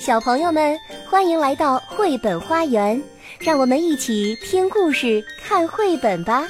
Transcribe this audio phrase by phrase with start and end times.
[0.00, 0.78] 小朋友们，
[1.10, 3.00] 欢迎来到绘本花园，
[3.38, 6.48] 让我们一起听故事、看绘本吧。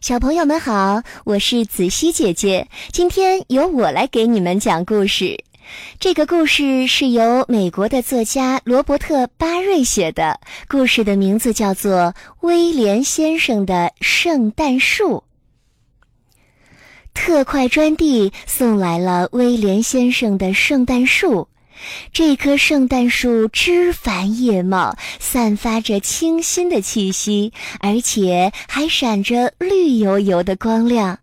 [0.00, 5.44] 小朋友们好，我是子熙姐姐，今天由我来给你们讲故事。
[5.98, 11.92] 这个故事是由美国的作家罗伯特·巴瑞写的，故事的名字叫做
[12.40, 15.16] 《威廉先生的圣诞树》。
[17.14, 21.48] 特快专递送来了威廉先生的圣诞树。
[22.12, 31.18] 这棵圣诞树枝繁叶茂，散发着清新的气息，而且还闪着绿油油的光亮。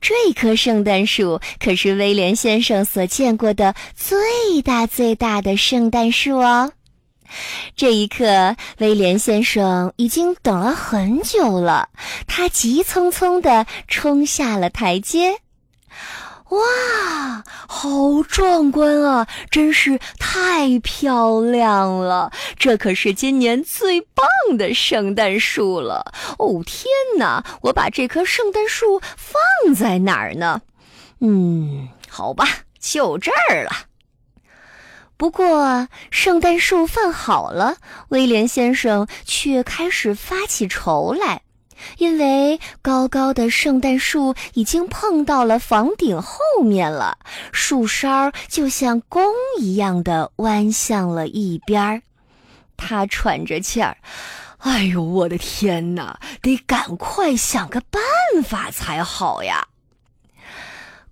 [0.00, 6.70] 这棵圣诞树可是威廉先生所见过的最大最大的圣诞树哦。
[7.76, 11.88] 这一刻，威廉先生已经等了很久了，
[12.26, 15.38] 他急匆匆地冲下了台阶。
[16.50, 19.26] 哇，好壮观啊！
[19.50, 26.12] 真是太漂亮了，这可是今年最棒的圣诞树了。
[26.38, 26.86] 哦，天
[27.18, 27.44] 哪！
[27.62, 30.60] 我把这棵圣诞树放在哪儿呢？
[31.18, 32.46] 嗯，好吧，
[32.78, 33.72] 就这儿了。
[35.16, 37.76] 不过，圣诞树放好了，
[38.08, 41.42] 威廉先生却开始发起愁来。
[41.98, 47.18] 因为高高的圣诞树已经碰到了房顶后面了，
[47.52, 49.22] 树梢就像弓
[49.58, 52.02] 一样的弯向了一边儿。
[52.78, 53.96] 他喘着气儿，
[54.58, 58.02] 哎呦，我的天哪，得赶快想个办
[58.42, 59.68] 法才好呀！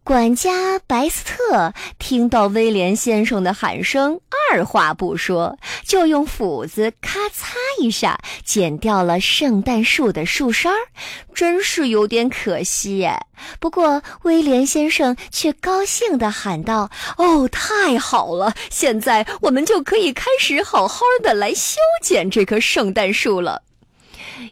[0.04, 4.20] 管家白斯特听到威廉先生的喊声，
[4.52, 10.70] 二话不说，就用斧子咔嚓一下剪掉了圣诞树的树梢
[11.34, 13.18] 真是有点可惜耶。
[13.58, 18.52] 不过威廉先生却高兴地喊道：“哦，太好了！
[18.68, 23.62] 现在我们就可以开始好好的来修剪这棵圣诞树了。”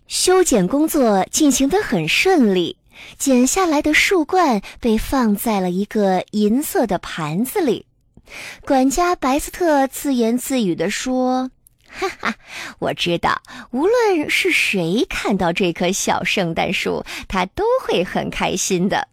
[0.09, 2.78] 修剪工作进行得很顺利。
[3.19, 7.86] 剪下来的树冠被放在了一个银色的盘子里。
[8.62, 11.50] 管家白斯特自言自语地说
[11.88, 12.34] ：“哈哈，
[12.78, 19.09] 我知道，无论是谁看到这棵小圣诞树，他都会很开心的。”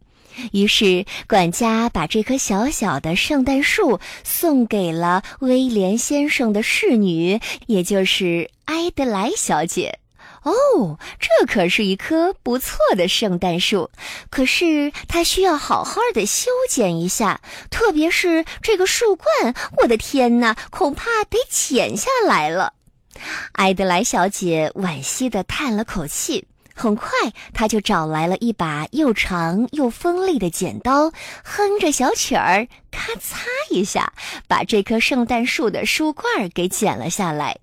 [0.54, 9.99] 于是，管家把这棵小小的圣诞树送给了威廉先生的侍女，也就是埃德莱小姐。
[10.44, 13.92] 哦，这可是一棵不错的圣诞树，
[14.30, 22.74] 可是它需要好好的修剪一下，特别是这个树冠，我的天哪，恐怕得剪下来了。
[23.52, 27.10] 艾德莱小姐惋惜地叹了口气，很快
[27.54, 31.12] 她就找来了一把又长又锋利的剪刀，
[31.44, 34.14] 哼着小曲儿，咔嚓一下，
[34.48, 37.58] 把这棵圣诞树的树冠给剪了下来。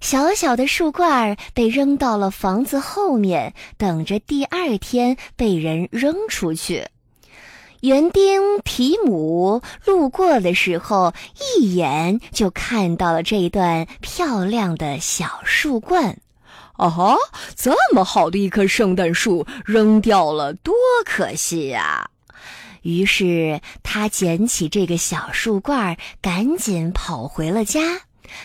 [0.00, 6.86] 小小的树冠被扔到了房子后面，等着第二天被人扔出去。
[7.80, 11.12] 园丁提姆路过的时候，
[11.56, 16.18] 一眼就看到了这段漂亮的小树冠。
[16.72, 17.16] 啊哈，
[17.54, 20.74] 这么好的一棵圣诞树扔掉了，多
[21.04, 22.10] 可惜呀！
[22.82, 27.80] 于是他捡起这个小树冠，赶紧跑回了家。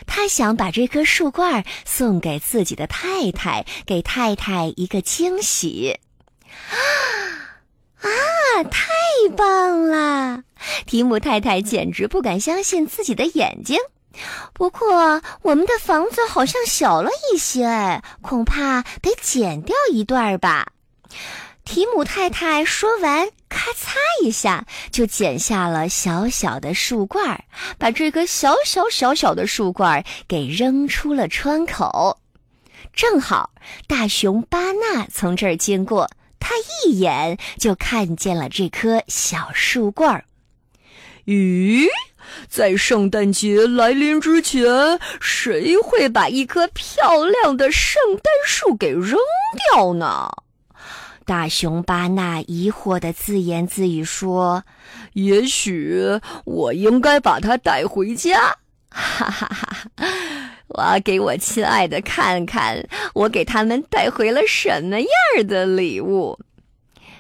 [0.08, 6.00] 他想把这棵树冠送给自己的太太，给太太一个惊喜。
[6.70, 6.76] 啊
[8.02, 8.64] 啊！
[8.64, 8.90] 太
[9.36, 10.44] 棒了！
[10.86, 13.78] 提姆太太简直不敢相信自己的眼睛。
[14.54, 20.74] 不过，我们的房子好像小了一些，恐怕得剪掉一段吧。
[21.64, 27.44] 提姆太太说完，咔嚓一下就剪下了小小的树冠，
[27.78, 32.20] 把这个小小小小的树冠给扔出了窗口。
[32.94, 33.52] 正好
[33.88, 36.56] 大熊巴纳从这儿经过，他
[36.86, 40.26] 一眼就看见了这棵小树冠。
[41.26, 41.88] 咦，
[42.50, 49.18] 在圣诞节来临之前，谁会把一棵漂亮的圣诞树给扔
[49.72, 50.30] 掉呢？
[51.26, 54.64] 大熊巴纳疑惑的自言自语说
[55.14, 58.56] ：“也许我应该把它带回家。”
[58.90, 59.78] 哈哈哈！
[60.68, 66.38] 我要给我亲爱的看看，我给他们带回了什么样的礼物。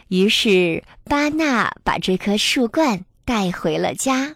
[0.09, 4.35] 于是巴纳把这棵树冠带回了家。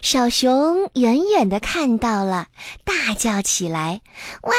[0.00, 2.48] 小熊远远的看到了，
[2.84, 4.00] 大叫起来
[4.42, 4.54] ：“哇，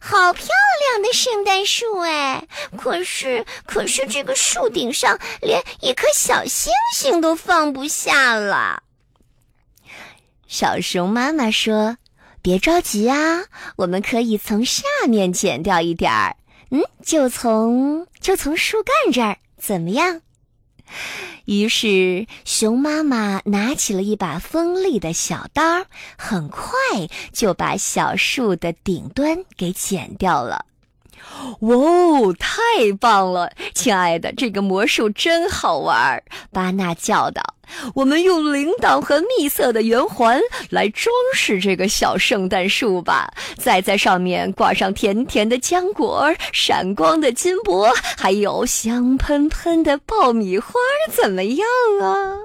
[0.00, 2.46] 好漂亮的圣诞树哎！
[2.76, 8.82] 可是，可是这个树顶上连一颗小星星都放不下了。”
[10.46, 11.96] 小熊妈妈说
[12.42, 13.44] ：“别着急啊，
[13.76, 16.36] 我们可以从下面剪掉一点儿。
[16.70, 20.20] 嗯，就从就从树干这儿，怎么样？”
[21.50, 25.84] 于是，熊妈妈拿起了一把锋利的小刀，
[26.16, 26.70] 很快
[27.32, 30.66] 就把小树的顶端给剪掉了。
[31.60, 36.22] 哇哦，太棒了，亲爱的，这个魔术真好玩！
[36.52, 37.42] 巴纳叫道
[37.94, 40.40] ：“我们用铃铛和蜜色的圆环
[40.70, 50.74] 来装饰这个小圣诞树吧，再在上面挂上甜甜的浆果、闪光的金箔，还有香喷喷的爆米花，
[51.10, 51.66] 怎么样
[52.02, 52.36] 啊？”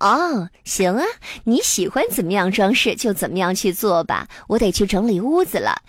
[0.00, 1.04] 哦，行啊，
[1.44, 5.82] 你喜欢怎么样装饰就怎么样去做吧，我得去整理屋子了。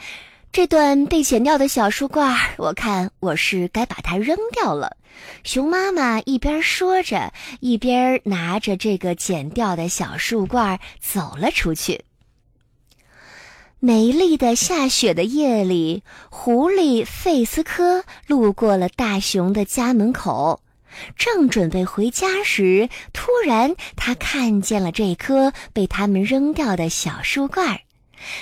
[0.54, 4.98] 这段被剪掉的小树冠，我看我是该把它扔掉了。
[5.44, 12.06] 熊妈妈一边说着，一边拿着这个剪掉的小树冠走了出去。
[13.80, 20.62] 美丽的下雪的夜里，狐狸费斯科路过了大熊的家门口，
[21.18, 27.80] 正准备回家时，突然他看见了这棵被他们扔掉的小树冠。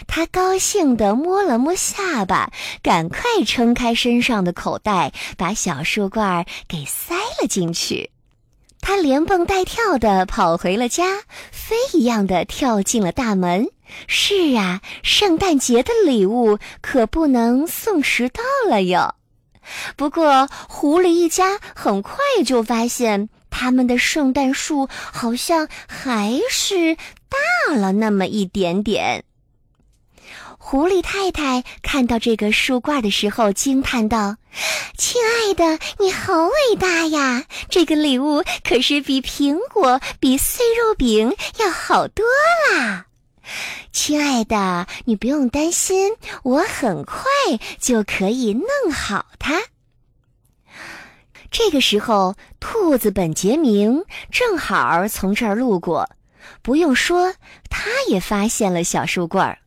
[0.08, 2.52] 他高兴地摸了摸下巴，
[2.82, 8.12] 赶快撑开身上的口袋，把小树冠给塞了进去。
[8.80, 11.20] 他连蹦带跳地跑回了家，
[11.52, 13.68] 飞一样的跳进了大门。
[14.08, 19.16] 是啊，圣诞节的礼物可不能送迟到了哟。
[19.96, 26.96] 不过，狐狸一家很快就发现，他们的圣诞树好像还是
[27.30, 29.24] 大了那么一点点。
[30.64, 34.38] 狐狸太太看到这个树冠的时候，惊叹道
[34.96, 37.46] ：“亲爱的，你好伟大呀！
[37.68, 42.24] 这个礼物可是比苹果、比碎肉饼要好多
[42.72, 43.08] 啦！
[43.92, 46.14] 亲爱的，你不用担心，
[46.44, 47.18] 我很快
[47.80, 49.64] 就可以弄好它。”
[51.50, 56.08] 这个时候，兔子本杰明正好从这儿路过，
[56.62, 57.34] 不用说，
[57.70, 59.58] 他也发现了小树冠儿。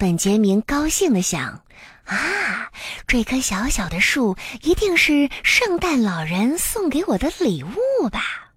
[0.00, 1.62] 本杰明高兴地想
[2.08, 2.70] ：“啊，
[3.06, 8.52] 这棵小小的树一定是圣诞老人送给我的礼物吧。”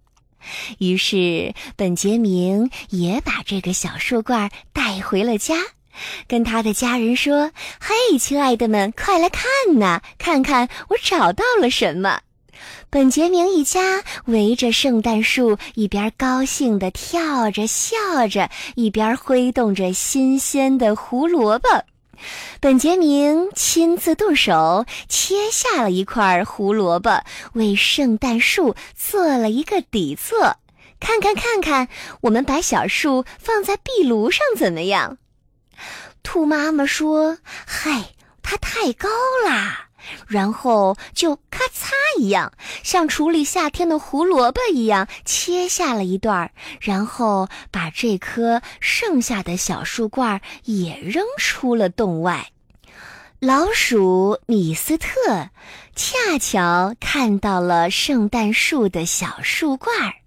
[0.79, 5.57] 于是，本杰明也把这个小树罐带回了家，
[6.29, 9.43] 跟他的家人说：“嘿，亲爱的们，快来看
[9.79, 12.21] 呐，看看我找到了什么！”
[12.93, 21.67] 本杰明一家围着圣诞树，一边高兴地跳着、笑着，一边挥动着新鲜的胡萝卜。
[22.61, 27.23] 本杰明亲自动手切下了一块胡萝卜，
[27.53, 30.57] 为圣诞树做了一个底座。
[30.99, 31.87] 看看，看看，
[32.21, 35.17] 我们把小树放在壁炉上怎么样？
[36.21, 38.11] 兔妈妈说：“嗨，
[38.43, 39.09] 它太高
[39.47, 39.87] 啦。”
[40.27, 42.53] 然后就咔嚓一样，
[42.83, 52.47] 像处理夏天的胡萝卜一样切下了一段，然后把这棵剩下的小树冠也扔出了洞外。
[53.39, 55.49] 老鼠米斯特
[55.95, 60.22] 恰巧看到了圣诞树的小树冠儿。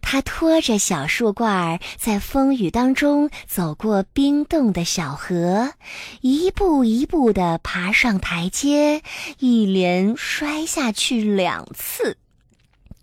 [0.00, 5.72] 他拖着小树冠儿，在风雨当中走过冰冻的小河，
[6.20, 9.02] 一步一步地爬上台阶，
[9.38, 12.16] 一连摔下去两次。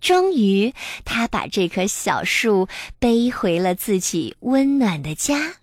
[0.01, 5.55] 终于，他把这棵小树背回了自己温暖的家。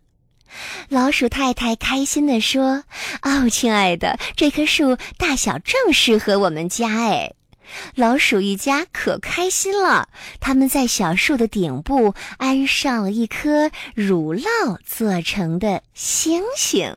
[0.88, 2.85] 老鼠太太开心地说
[3.23, 7.33] ：“哦，亲爱的，这棵树大小正适合我们家哎。”
[7.94, 10.08] 老鼠一家可开心了，
[10.40, 16.96] 他们在小树的顶部安上了一颗乳酪做成的星星。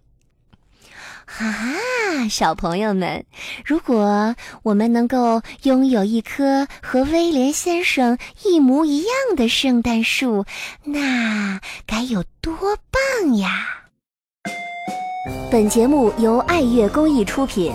[1.26, 3.24] 啊，小朋友们，
[3.64, 10.46] 如果我们能够拥有一棵和威廉先生一模一样的圣诞树，
[10.84, 12.56] 那该有多
[12.90, 13.86] 棒呀！
[15.52, 17.72] 本节目由爱乐公益出品。